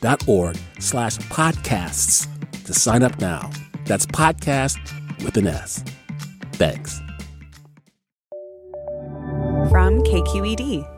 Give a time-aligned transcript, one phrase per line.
[0.00, 2.26] donate.kqed.org slash podcasts
[2.64, 3.50] to sign up now.
[3.84, 4.78] That's podcast
[5.24, 5.82] with an S.
[6.52, 7.00] Thanks.
[9.70, 10.94] From KQED.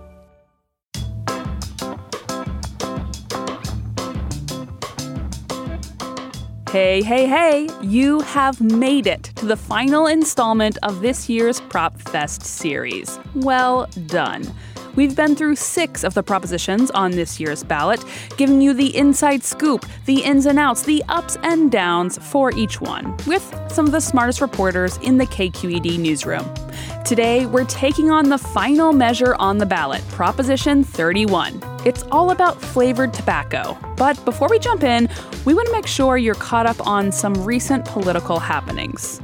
[6.71, 12.01] Hey, hey, hey, you have made it to the final installment of this year's Prop
[12.01, 13.19] Fest series.
[13.35, 14.47] Well done.
[14.97, 18.05] We've been through six of the propositions on this year's ballot,
[18.37, 22.81] giving you the inside scoop, the ins and outs, the ups and downs for each
[22.81, 26.45] one, with some of the smartest reporters in the KQED newsroom.
[27.05, 31.70] Today, we're taking on the final measure on the ballot, Proposition 31.
[31.87, 33.77] It's all about flavored tobacco.
[33.97, 35.09] But before we jump in,
[35.47, 39.19] we want to make sure you're caught up on some recent political happenings.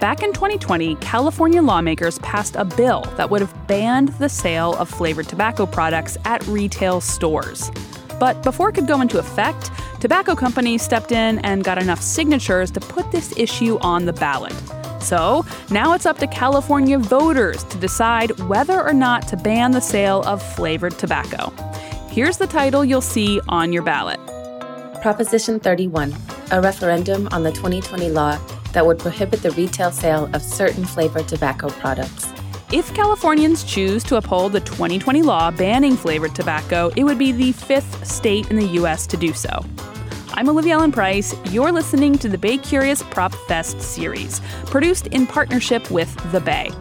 [0.00, 4.88] Back in 2020, California lawmakers passed a bill that would have banned the sale of
[4.88, 7.70] flavored tobacco products at retail stores.
[8.18, 12.72] But before it could go into effect, tobacco companies stepped in and got enough signatures
[12.72, 14.54] to put this issue on the ballot.
[15.00, 19.80] So now it's up to California voters to decide whether or not to ban the
[19.80, 21.52] sale of flavored tobacco.
[22.10, 24.18] Here's the title you'll see on your ballot
[25.00, 26.12] Proposition 31,
[26.50, 28.36] a referendum on the 2020 law
[28.72, 32.26] that would prohibit the retail sale of certain flavored tobacco products.
[32.72, 37.52] If Californians choose to uphold the 2020 law banning flavored tobacco, it would be the
[37.52, 39.06] fifth state in the U.S.
[39.06, 39.64] to do so.
[40.32, 41.32] I'm Olivia Allen Price.
[41.52, 46.72] You're listening to the Bay Curious Prop Fest series, produced in partnership with The Bay.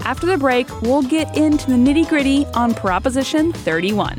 [0.00, 4.18] After the break, we'll get into the nitty gritty on Proposition 31.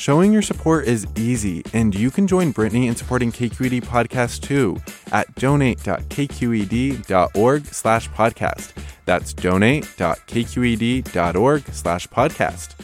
[0.00, 4.78] Showing your support is easy, and you can join Brittany in supporting KQED Podcast too
[5.12, 8.72] at donate.kqed.org slash podcast.
[9.04, 12.74] That's donate.kqed.org slash podcast.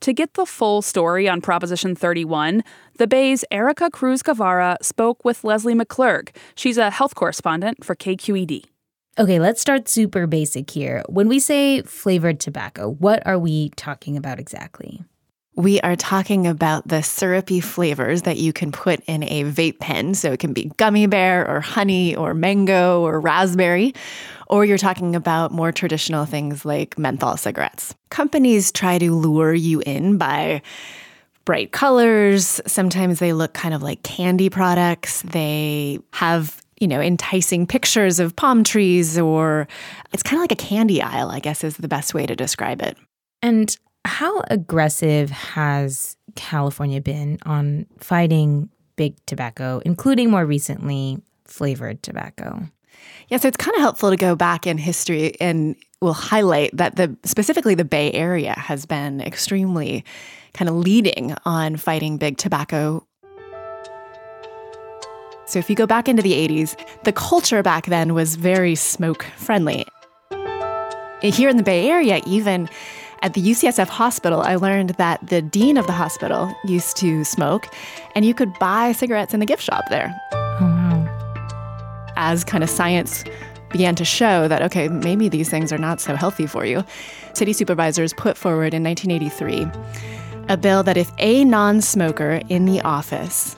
[0.00, 2.64] To get the full story on Proposition 31,
[2.98, 6.36] the Bay's Ericka Cruz Guevarra spoke with Leslie McClurg.
[6.54, 8.66] She's a health correspondent for KQED.
[9.18, 11.02] Okay, let's start super basic here.
[11.08, 15.02] When we say flavored tobacco, what are we talking about exactly?
[15.54, 20.12] We are talking about the syrupy flavors that you can put in a vape pen.
[20.12, 23.94] So it can be gummy bear or honey or mango or raspberry.
[24.48, 27.94] Or you're talking about more traditional things like menthol cigarettes.
[28.10, 30.60] Companies try to lure you in by
[31.46, 32.60] bright colors.
[32.66, 35.22] Sometimes they look kind of like candy products.
[35.22, 39.66] They have you know, enticing pictures of palm trees, or
[40.12, 42.82] it's kind of like a candy aisle, I guess is the best way to describe
[42.82, 42.96] it.
[43.42, 52.68] And how aggressive has California been on fighting big tobacco, including more recently flavored tobacco?
[53.28, 56.96] Yeah, so it's kind of helpful to go back in history and we'll highlight that
[56.96, 60.04] the specifically the Bay Area has been extremely
[60.54, 63.05] kind of leading on fighting big tobacco
[65.46, 69.24] so if you go back into the 80s, the culture back then was very smoke
[69.36, 69.86] friendly.
[71.22, 72.68] Here in the Bay Area, even
[73.22, 77.66] at the UCSF hospital, I learned that the dean of the hospital used to smoke,
[78.14, 80.14] and you could buy cigarettes in the gift shop there.
[80.32, 82.12] Oh, wow.
[82.16, 83.24] As kind of science
[83.70, 86.84] began to show that, okay, maybe these things are not so healthy for you,
[87.32, 89.66] city supervisors put forward in 1983
[90.48, 93.56] a bill that if a non smoker in the office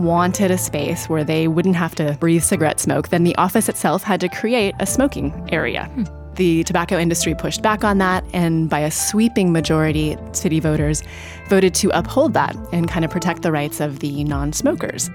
[0.00, 4.02] wanted a space where they wouldn't have to breathe cigarette smoke, then the office itself
[4.02, 5.84] had to create a smoking area.
[5.86, 6.04] Hmm.
[6.34, 11.02] The tobacco industry pushed back on that, and by a sweeping majority, city voters
[11.48, 15.10] voted to uphold that and kind of protect the rights of the non smokers.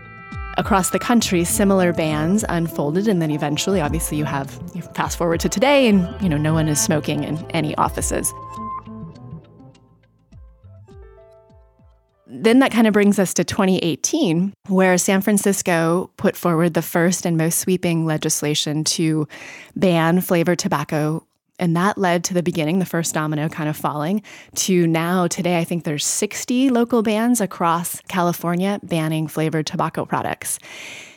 [0.57, 5.39] Across the country, similar bans unfolded, and then eventually, obviously, you have you fast forward
[5.41, 8.31] to today, and you know no one is smoking in any offices.
[12.45, 17.25] Then that kind of brings us to 2018, where San Francisco put forward the first
[17.25, 19.27] and most sweeping legislation to
[19.75, 21.25] ban flavored tobacco.
[21.57, 24.21] And that led to the beginning, the first domino kind of falling,
[24.55, 30.59] to now, today, I think there's 60 local bans across California banning flavored tobacco products.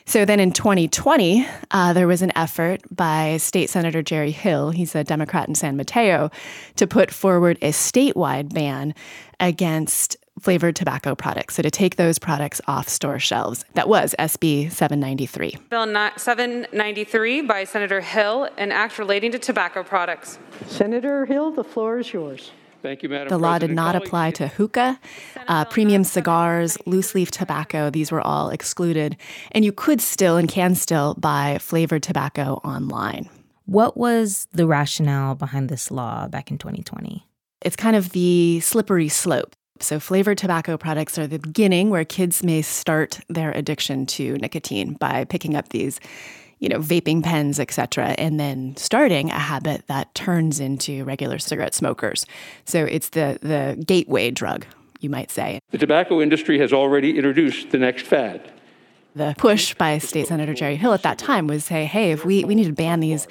[0.08, 4.94] So then in 2020, uh, there was an effort by State Senator Jerry Hill, he's
[4.94, 6.31] a Democrat in San Mateo,
[6.76, 8.94] to put forward a statewide ban
[9.38, 11.56] against flavored tobacco products.
[11.56, 13.64] So to take those products off store shelves.
[13.75, 15.56] That was SB 793.
[15.70, 15.87] Bill
[16.17, 20.38] 793 by Senator Hill, an act relating to tobacco products.
[20.67, 22.52] Senator Hill, the floor is yours.
[22.81, 23.70] Thank you, Madam The law President.
[23.70, 25.00] did not apply to hookah,
[25.49, 27.91] uh, premium cigars, loose leaf tobacco.
[27.91, 29.17] These were all excluded.
[29.52, 33.29] And you could still and can still buy flavored tobacco online.
[33.64, 37.26] What was the rationale behind this law back in 2020?
[37.62, 39.55] It's kind of the slippery slope.
[39.80, 44.94] So, flavored tobacco products are the beginning where kids may start their addiction to nicotine
[44.94, 46.00] by picking up these,
[46.58, 51.75] you know, vaping pens, etc., and then starting a habit that turns into regular cigarette
[51.75, 52.26] smokers.
[52.64, 54.66] So, it's the the gateway drug,
[55.00, 55.60] you might say.
[55.70, 58.50] The tobacco industry has already introduced the next fad.
[59.14, 62.44] The push by State Senator Jerry Hill at that time was say, hey, if we,
[62.44, 63.26] we need to ban these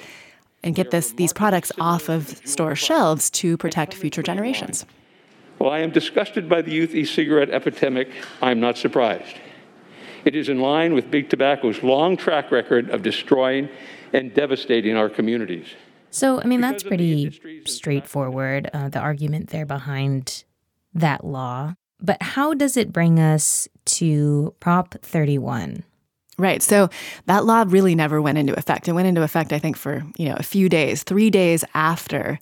[0.62, 4.84] and get this these products off of store shelves to protect future generations.
[5.58, 8.10] While I am disgusted by the youth e cigarette epidemic,
[8.40, 9.36] I'm not surprised.
[10.24, 13.68] It is in line with Big Tobacco's long track record of destroying
[14.12, 15.66] and devastating our communities.
[16.10, 17.30] So, I mean, that's pretty
[17.66, 20.44] straightforward, uh, the argument there behind
[20.94, 21.74] that law.
[22.00, 25.82] But how does it bring us to Prop 31?
[26.38, 26.62] Right.
[26.62, 26.88] So
[27.26, 28.86] that law really never went into effect.
[28.86, 32.38] It went into effect, I think, for you know a few days, three days after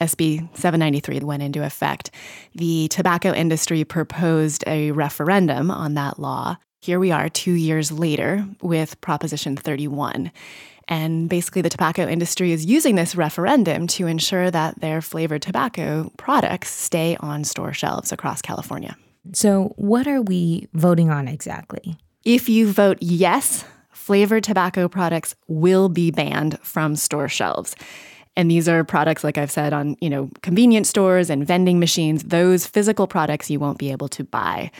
[0.00, 2.10] SB 793 went into effect,
[2.54, 6.56] the tobacco industry proposed a referendum on that law.
[6.80, 10.30] Here we are two years later with Proposition 31.
[10.88, 16.12] And basically, the tobacco industry is using this referendum to ensure that their flavored tobacco
[16.16, 18.96] products stay on store shelves across California.
[19.32, 21.96] So, what are we voting on exactly?
[22.24, 27.74] If you vote yes, flavored tobacco products will be banned from store shelves.
[28.36, 32.24] And these are products, like I've said, on you know convenience stores and vending machines.
[32.24, 34.70] Those physical products you won't be able to buy.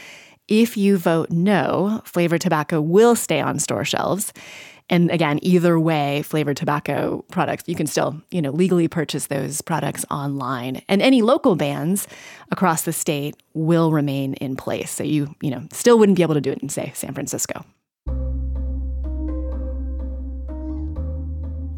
[0.49, 4.33] If you vote no, flavored tobacco will stay on store shelves.
[4.89, 9.61] And again, either way, flavored tobacco products, you can still, you know, legally purchase those
[9.61, 10.83] products online.
[10.89, 12.07] And any local bans
[12.53, 14.93] across the state will remain in place.
[14.93, 17.65] So you, you know, still wouldn't be able to do it in, say, San Francisco.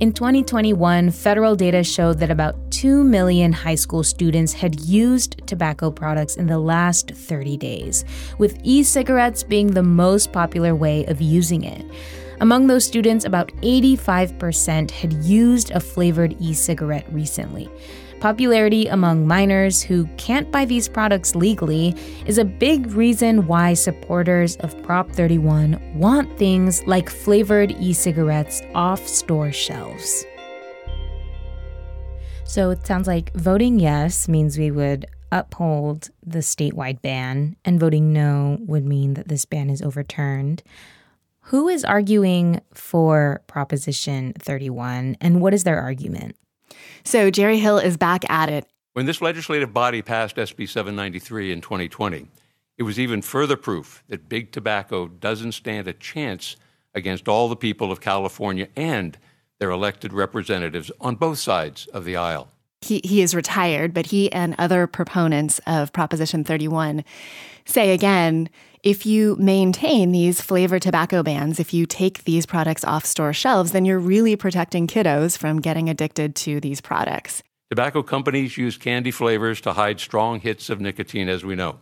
[0.00, 5.90] In 2021, federal data showed that about 2 million high school students had used tobacco
[5.90, 8.04] products in the last 30 days,
[8.38, 11.84] with e cigarettes being the most popular way of using it.
[12.40, 17.68] Among those students, about 85% had used a flavored e cigarette recently.
[18.20, 21.94] Popularity among minors who can't buy these products legally
[22.26, 28.60] is a big reason why supporters of Prop 31 want things like flavored e cigarettes
[28.75, 30.25] off store shelves.
[32.42, 38.12] So it sounds like voting yes means we would uphold the statewide ban, and voting
[38.12, 40.64] no would mean that this ban is overturned.
[41.42, 46.34] Who is arguing for Proposition 31, and what is their argument?
[47.04, 48.66] So Jerry Hill is back at it.
[48.92, 52.28] When this legislative body passed SB 793 in 2020,
[52.76, 56.56] it was even further proof that big tobacco doesn't stand a chance
[56.94, 59.18] against all the people of California and
[59.58, 62.49] their elected representatives on both sides of the aisle.
[62.80, 67.04] He, he is retired, but he and other proponents of Proposition 31
[67.64, 68.49] say again
[68.82, 73.73] if you maintain these flavored tobacco bans, if you take these products off store shelves,
[73.73, 77.42] then you're really protecting kiddos from getting addicted to these products.
[77.70, 81.78] Tobacco companies use candy flavors to hide strong hits of nicotine, as we know,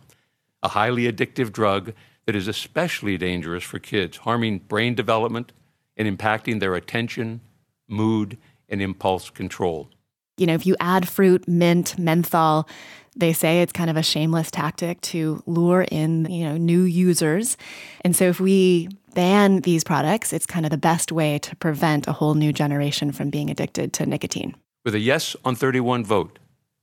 [0.63, 1.93] a highly addictive drug
[2.25, 5.53] that is especially dangerous for kids, harming brain development
[5.95, 7.41] and impacting their attention,
[7.87, 8.37] mood,
[8.67, 9.89] and impulse control.
[10.37, 12.67] You know, if you add fruit, mint, menthol,
[13.15, 17.57] they say it's kind of a shameless tactic to lure in, you know, new users.
[18.01, 22.07] And so if we ban these products, it's kind of the best way to prevent
[22.07, 24.55] a whole new generation from being addicted to nicotine.
[24.85, 26.37] With a yes on 31 vote,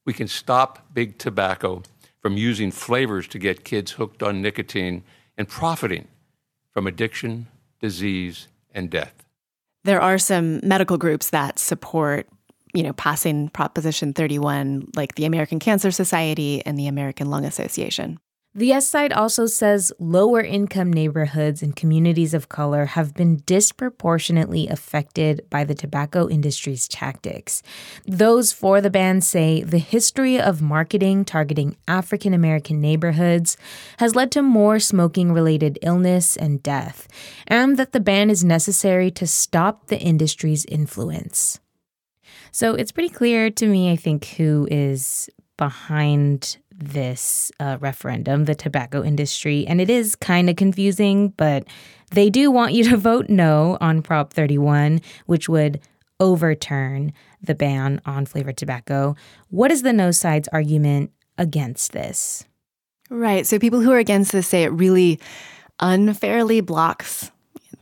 [0.05, 1.83] we can stop big tobacco
[2.21, 5.05] from using flavors to get kids hooked on nicotine
[5.39, 6.09] and profiting
[6.73, 7.47] from addiction,
[7.81, 9.15] disease, and death.
[9.85, 12.27] There are some medical groups that support
[12.75, 18.19] you know, passing Proposition 31, like the American Cancer Society and the American Lung Association.
[18.57, 24.69] The Yes side also says lower income neighborhoods and communities of color have been disproportionately
[24.69, 27.65] affected by the tobacco industry's tactics.
[28.07, 33.57] Those for the ban say the history of marketing targeting African American neighborhoods
[33.99, 37.09] has led to more smoking related illness and death,
[37.49, 41.59] and that the ban is necessary to stop the industry's influence.
[42.55, 48.55] So it's pretty clear to me, I think, who is behind this uh, referendum, the
[48.55, 49.67] tobacco industry.
[49.67, 51.65] And it is kind of confusing, but
[52.13, 55.81] they do want you to vote no on Prop 31, which would
[56.21, 59.17] overturn the ban on flavored tobacco.
[59.49, 62.45] What is the no side's argument against this?
[63.11, 63.49] Right.
[63.49, 65.19] So people who are against this say it really
[65.81, 67.33] unfairly blocks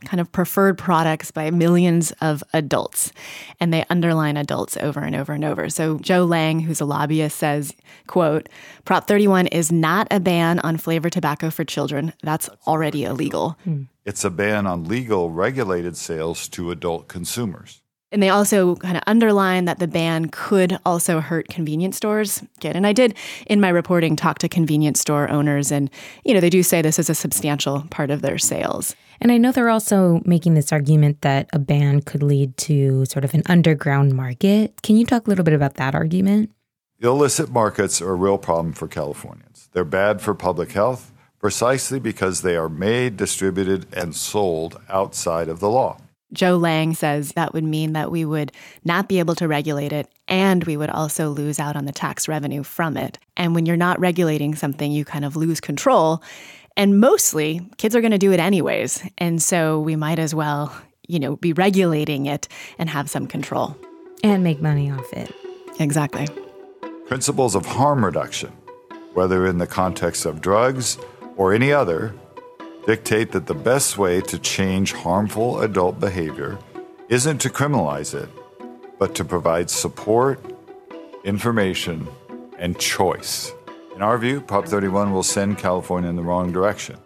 [0.03, 3.11] kind of preferred products by millions of adults.
[3.59, 5.69] And they underline adults over and over and over.
[5.69, 7.73] So Joe Lang, who's a lobbyist, says,
[8.07, 8.49] quote,
[8.85, 12.13] Prop 31 is not a ban on flavored tobacco for children.
[12.23, 13.57] That's already illegal.
[13.63, 13.83] Hmm.
[14.05, 17.83] It's a ban on legal regulated sales to adult consumers.
[18.13, 22.43] And they also kind of underline that the ban could also hurt convenience stores.
[22.59, 22.75] Good.
[22.75, 23.15] And I did
[23.47, 25.89] in my reporting talk to convenience store owners, and
[26.23, 28.95] you know they do say this is a substantial part of their sales.
[29.23, 33.23] And I know they're also making this argument that a ban could lead to sort
[33.23, 34.81] of an underground market.
[34.81, 36.51] Can you talk a little bit about that argument?
[36.99, 39.69] Illicit markets are a real problem for Californians.
[39.71, 45.61] They're bad for public health precisely because they are made, distributed, and sold outside of
[45.61, 45.97] the law.
[46.33, 48.51] Joe Lang says that would mean that we would
[48.83, 52.27] not be able to regulate it and we would also lose out on the tax
[52.27, 53.19] revenue from it.
[53.37, 56.23] And when you're not regulating something, you kind of lose control.
[56.75, 59.03] And mostly, kids are going to do it anyways.
[59.17, 60.75] And so we might as well,
[61.07, 63.77] you know, be regulating it and have some control.
[64.23, 65.33] And make money off it.
[65.79, 66.27] Exactly.
[67.07, 68.51] Principles of harm reduction,
[69.13, 70.97] whether in the context of drugs
[71.35, 72.15] or any other,
[72.85, 76.57] dictate that the best way to change harmful adult behavior
[77.09, 78.29] isn't to criminalize it,
[78.97, 80.39] but to provide support,
[81.23, 82.07] information,
[82.57, 83.51] and choice.
[83.95, 86.97] In our view, Prop 31 will send California in the wrong direction.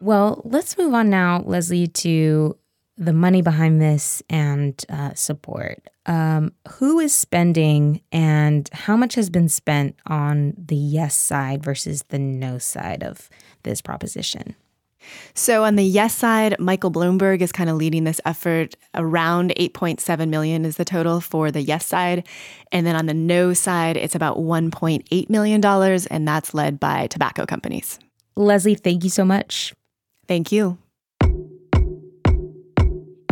[0.00, 2.56] Well, let's move on now, Leslie, to
[2.96, 5.82] the money behind this and uh, support.
[6.04, 12.04] Um, who is spending and how much has been spent on the yes side versus
[12.08, 13.30] the no side of
[13.62, 14.54] this proposition?
[15.34, 18.74] So on the yes side, Michael Bloomberg is kind of leading this effort.
[18.94, 22.26] Around 8.7 million is the total for the yes side.
[22.72, 27.06] And then on the no side, it's about 1.8 million dollars and that's led by
[27.06, 27.98] tobacco companies.
[28.36, 29.74] Leslie, thank you so much.
[30.26, 30.78] Thank you.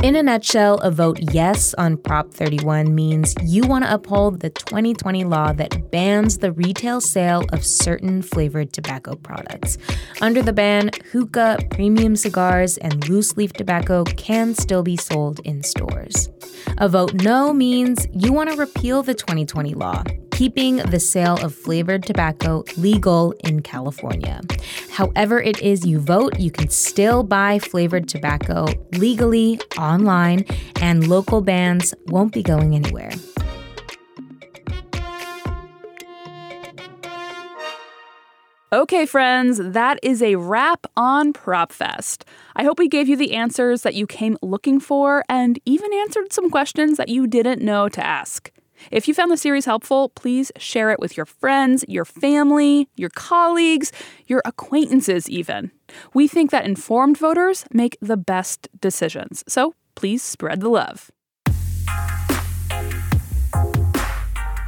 [0.00, 4.50] In a nutshell, a vote yes on Prop 31 means you want to uphold the
[4.50, 9.76] 2020 law that bans the retail sale of certain flavored tobacco products.
[10.20, 15.64] Under the ban, hookah, premium cigars, and loose leaf tobacco can still be sold in
[15.64, 16.28] stores.
[16.78, 20.04] A vote no means you want to repeal the 2020 law
[20.38, 24.40] keeping the sale of flavored tobacco legal in California.
[24.88, 30.44] However, it is you vote, you can still buy flavored tobacco legally online,
[30.80, 33.10] and local bans won't be going anywhere.
[38.72, 42.22] Okay, friends, that is a wrap on PropFest.
[42.54, 46.32] I hope we gave you the answers that you came looking for and even answered
[46.32, 48.52] some questions that you didn't know to ask.
[48.90, 53.10] If you found the series helpful, please share it with your friends, your family, your
[53.10, 53.92] colleagues,
[54.26, 55.70] your acquaintances, even.
[56.14, 61.10] We think that informed voters make the best decisions, so please spread the love.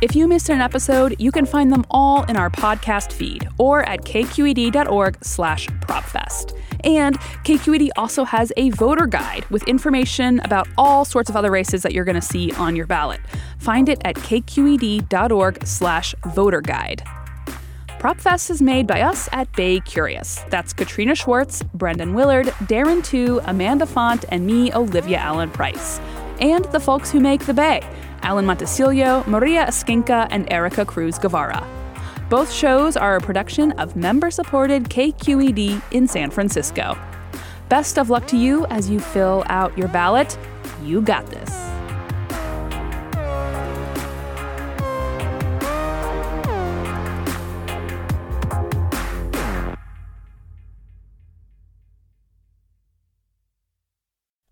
[0.00, 3.86] If you missed an episode, you can find them all in our podcast feed or
[3.86, 6.56] at kqed.org slash propfest.
[6.84, 11.82] And KQED also has a voter guide with information about all sorts of other races
[11.82, 13.20] that you're going to see on your ballot.
[13.60, 17.02] Find it at kqed.org slash voter guide.
[18.00, 20.42] PropFest is made by us at Bay Curious.
[20.48, 26.00] That's Katrina Schwartz, Brendan Willard, Darren Tu, Amanda Font, and me, Olivia Allen Price.
[26.40, 27.82] and the folks who make The Bay
[28.22, 31.66] Alan Montecillo, Maria Esquinca, and Ericka Cruz Guevarra.
[32.30, 36.96] Both shows are a production of member supported KQED in San Francisco.
[37.68, 40.38] Best of luck to you as you fill out your ballot.
[40.82, 41.69] You got this.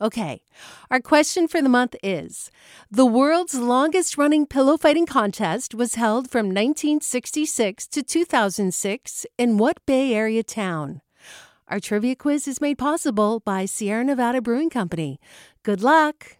[0.00, 0.42] Okay,
[0.90, 2.52] our question for the month is
[2.90, 9.84] The world's longest running pillow fighting contest was held from 1966 to 2006 in what
[9.86, 11.00] Bay Area town?
[11.66, 15.18] Our trivia quiz is made possible by Sierra Nevada Brewing Company.
[15.64, 16.36] Good luck!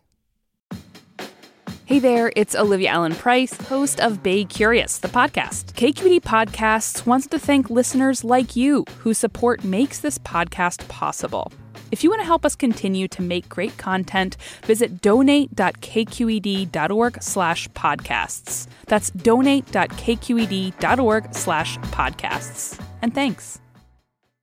[1.85, 5.73] Hey there, it's Olivia Allen Price, host of Bay Curious, the podcast.
[5.73, 11.51] KQED Podcasts wants to thank listeners like you whose support makes this podcast possible.
[11.91, 18.67] If you want to help us continue to make great content, visit donate.kqed.org slash podcasts.
[18.87, 22.79] That's donate.kqed.org slash podcasts.
[23.03, 23.61] And thanks.